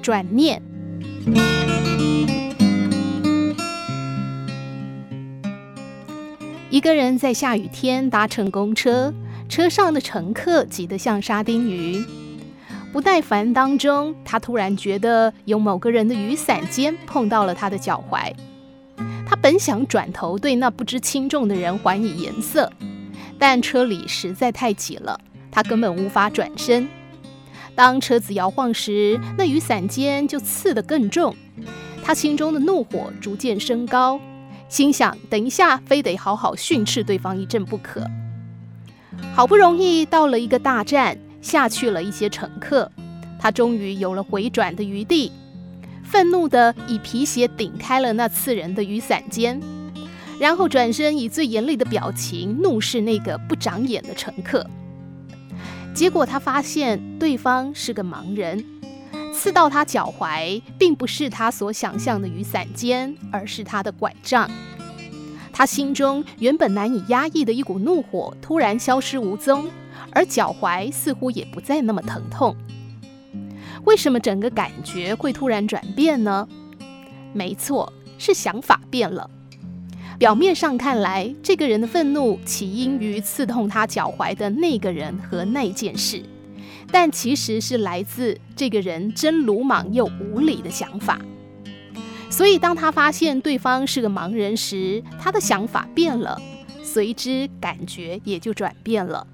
[0.00, 0.62] 转念。
[6.70, 9.12] 一个人在下雨天搭乘公车，
[9.48, 12.04] 车上的乘客挤得像沙丁鱼。
[12.92, 18.32] 不耐烦当中，他突然觉得有某个人的雨伞尖碰到了他的脚踝。
[19.26, 22.72] 他本想转头对那不知轻重的人还以颜色，
[23.38, 25.20] 但车里实在太挤了，
[25.50, 26.88] 他根本无法转身。
[27.80, 31.34] 当车子摇晃时，那雨伞尖就刺得更重。
[32.04, 34.20] 他心中的怒火逐渐升高。
[34.68, 38.06] 心想，等一下，非得好好训斥对方一阵不可。
[39.32, 42.92] 好不容易到了一个大站，下去了一些乘客，
[43.38, 45.32] 他终于有了回转的余地，
[46.04, 49.58] 愤怒地以皮鞋顶开了那刺人的雨伞尖，
[50.38, 54.66] 然后转身以最严厉的表情怒视那个不长眼的乘客。
[56.00, 58.64] 结果他发现对方是个盲人。
[59.34, 64.50] 刺到他脚踝，并不是他所想象的雨伞尖，而是他的拐杖。
[65.52, 69.68] 他心中原本难以压抑的一股怒火突然消失无踪，
[70.12, 72.56] 而脚踝似乎也不再那么疼痛。
[73.84, 76.48] 为什么整个感觉会突然转变呢？
[77.34, 79.28] 没错，是想法变了。
[80.20, 86.22] 表面上看来，这个人的愤怒起因于刺痛他脚踝的那个人和那件事。
[86.92, 91.18] 但其实是来自这个人真鲁莽又无理的想法，
[92.28, 96.38] 所以当他发现对方是个盲人时，他的想法变了，
[96.82, 99.26] 随之感觉也就转变了。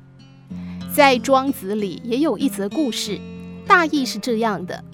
[0.95, 3.19] 在《庄子》里也有一则故事，
[3.67, 4.85] 大意是这样的：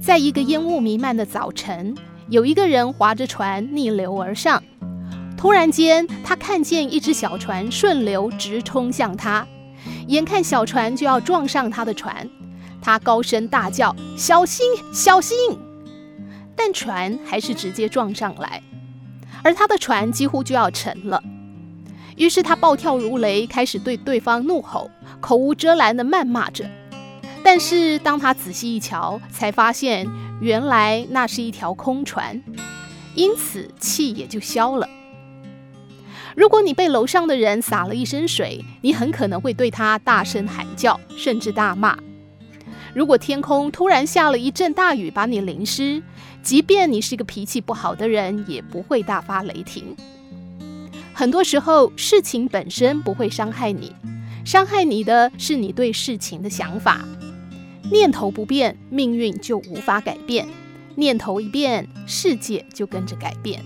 [0.00, 1.94] 在一个烟雾弥漫的早晨，
[2.28, 4.60] 有一个人划着船逆流而上，
[5.36, 9.46] 突然间他看见一只小船顺流直冲向他。
[10.08, 12.28] 眼看小船就要撞上他的船，
[12.80, 15.36] 他高声大叫：“小心，小心！”
[16.56, 18.62] 但船还是直接撞上来，
[19.42, 21.22] 而他的船几乎就要沉了。
[22.16, 24.90] 于是他暴跳如雷，开始对对方怒吼，
[25.20, 26.64] 口无遮拦地谩骂着。
[27.44, 30.08] 但是当他仔细一瞧，才发现
[30.40, 32.42] 原来那是一条空船，
[33.14, 34.88] 因此气也就消了。
[36.36, 41.98] 如果你被楼上的人洒了一身水，你很可能会对他大声喊叫，甚至大骂。
[42.92, 46.02] 如果天空突然下了一阵大雨，把你淋湿，
[46.42, 49.96] 即便你是个脾气不好的人，也不会大发雷霆。
[51.14, 53.90] 很多时候，事情本身不会伤害你，
[54.44, 57.02] 伤害你的是你对事情的想法。
[57.90, 60.46] 念头不变，命运就无法改变；
[60.96, 63.64] 念头一变，世界就跟着改变。